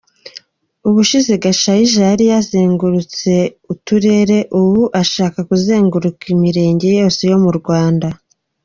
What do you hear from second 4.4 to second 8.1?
ubu ashaka kuzenguruka imirenge yose yo mu Rwanda.